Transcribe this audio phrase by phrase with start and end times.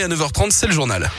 [0.00, 1.10] et à 9h30, c'est le journal.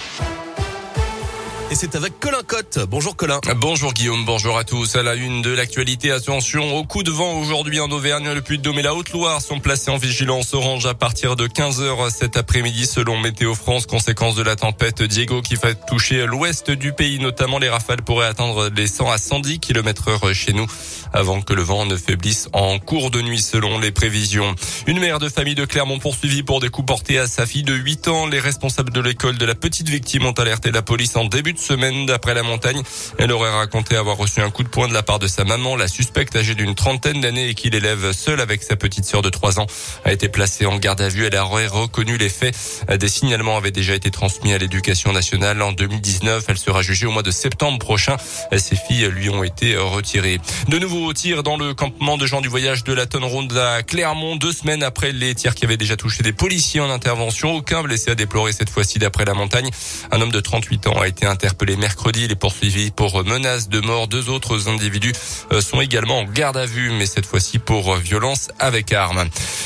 [1.72, 2.80] Et c'est avec Colin Cotte.
[2.90, 3.40] Bonjour Colin.
[3.56, 4.98] Bonjour Guillaume, bonjour à tous.
[4.98, 8.80] À la une de l'actualité, attention au coup de vent aujourd'hui en Auvergne, le Puy-de-Dôme
[8.80, 13.18] et la Haute-Loire sont placés en vigilance orange à partir de 15h cet après-midi selon
[13.18, 17.70] Météo France, conséquence de la tempête Diego qui va toucher l'ouest du pays, notamment les
[17.70, 20.68] rafales pourraient atteindre les 100 à 110 km heure chez nous
[21.14, 24.56] avant que le vent ne faiblisse en cours de nuit selon les prévisions.
[24.88, 27.74] Une mère de famille de Clermont poursuivie pour des coups portés à sa fille de
[27.74, 28.28] 8 ans.
[28.28, 31.61] Les responsables de l'école de la petite victime ont alerté la police en début de
[31.62, 32.82] semaine d'après la montagne.
[33.18, 35.76] Elle aurait raconté avoir reçu un coup de poing de la part de sa maman.
[35.76, 39.30] La suspecte âgée d'une trentaine d'années et qui l'élève seule avec sa petite sœur de
[39.30, 39.68] 3 ans
[40.04, 41.26] a été placée en garde à vue.
[41.26, 42.56] Elle aurait reconnu les faits.
[42.90, 46.46] Des signalements avaient déjà été transmis à l'éducation nationale en 2019.
[46.48, 48.18] Elle sera jugée au mois de septembre prochain.
[48.58, 50.40] Ses filles lui ont été retirées.
[50.68, 53.84] De nouveau tirs dans le campement de gens du voyage de la Tonne Ronde à
[53.84, 57.56] Clermont, deux semaines après les tirs qui avaient déjà touché des policiers en intervention.
[57.56, 59.70] Aucun blessé à déplorer cette fois-ci d'après la montagne.
[60.12, 62.24] Un homme de 38 ans a été interpellé interpellé mercredi.
[62.26, 64.08] Il est poursuivi pour menace de mort.
[64.08, 65.12] Deux autres individus
[65.52, 69.26] euh, sont également en garde à vue, mais cette fois-ci pour violence avec arme.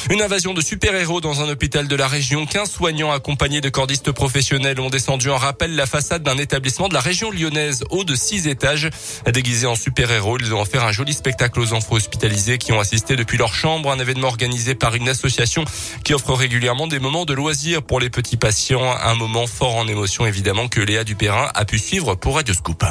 [0.10, 2.48] Une invasion de super-héros dans un hôpital de la région.
[2.48, 6.96] 15 soignants accompagnés de cordistes professionnels ont descendu en rappel la façade d'un établissement de
[6.96, 8.90] la région lyonnaise, haut de 6 étages.
[9.32, 13.16] Déguisés en super-héros, ils ont offert un joli spectacle aux enfants hospitalisés qui ont assisté
[13.16, 15.66] depuis leur chambre un événement organisé par une association
[16.04, 18.96] qui offre régulièrement des moments de loisirs pour les petits patients.
[19.04, 22.84] Un moment fort en émotion évidemment que Léa Dupérin a pu suivre pour Radio Scoop.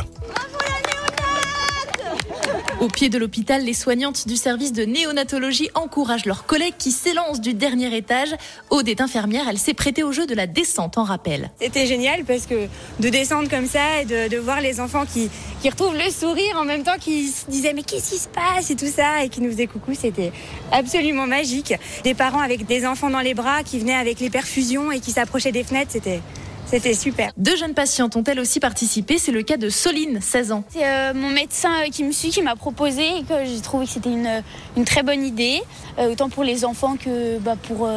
[2.81, 7.41] Au pied de l'hôpital, les soignantes du service de néonatologie encouragent leurs collègues qui s'élancent
[7.41, 8.35] du dernier étage.
[8.69, 11.51] Aude est infirmière, elle s'est prêtée au jeu de la descente en rappel.
[11.61, 12.67] C'était génial parce que
[13.01, 15.31] de descendre comme ça et de, voir les enfants qui,
[15.63, 18.71] qui retrouvent le sourire en même temps qu'ils se disaient mais qu'est-ce qui se passe
[18.71, 20.33] et tout ça et qui nous faisaient coucou, c'était
[20.71, 21.73] absolument magique.
[22.03, 25.13] Des parents avec des enfants dans les bras qui venaient avec les perfusions et qui
[25.13, 26.21] s'approchaient des fenêtres, c'était
[26.67, 27.31] c'était super.
[27.37, 29.19] Deux jeunes patientes ont elles aussi participé?
[29.19, 30.65] C'est le cas de Soline, 16 ans.
[30.69, 33.87] C'est euh, mon médecin euh, qui me suit qui m'a proposé et que j'ai trouvé
[33.87, 34.41] que c'était une, euh,
[34.77, 35.61] une, très bonne idée,
[35.99, 37.89] autant pour les enfants que bah, pour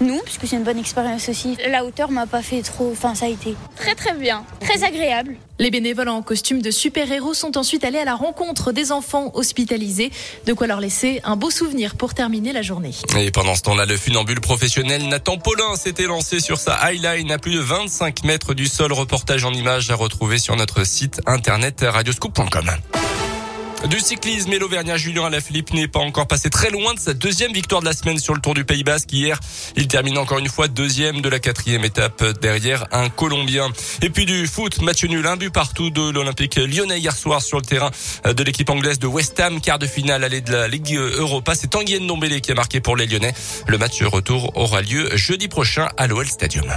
[0.00, 1.56] nous, puisque c'est une bonne expérience aussi.
[1.68, 2.90] La hauteur m'a pas fait trop.
[2.90, 5.36] Enfin, ça a été très très bien, très agréable.
[5.60, 10.10] Les bénévoles en costume de super-héros sont ensuite allés à la rencontre des enfants hospitalisés.
[10.46, 12.90] De quoi leur laisser un beau souvenir pour terminer la journée.
[13.16, 17.38] Et pendant ce temps-là, le funambule professionnel Nathan Paulin s'était lancé sur sa highline à
[17.38, 18.92] plus de 25 mètres du sol.
[18.92, 22.70] Reportage en images à retrouver sur notre site internet radioscoop.com.
[23.88, 27.52] Du cyclisme et l'Auvergnat Julien Alaphilippe n'est pas encore passé très loin de sa deuxième
[27.52, 29.38] victoire de la semaine sur le Tour du Pays Basque hier.
[29.76, 33.68] Il termine encore une fois deuxième de la quatrième étape derrière un Colombien.
[34.00, 37.58] Et puis du foot, match nul, un but partout de l'Olympique lyonnais hier soir sur
[37.58, 37.90] le terrain
[38.24, 41.54] de l'équipe anglaise de West Ham, quart de finale allée de la Ligue Europa.
[41.54, 43.34] C'est Tanguy Ndombele qui a marqué pour les Lyonnais.
[43.68, 46.72] Le match retour aura lieu jeudi prochain à l'OL Stadium.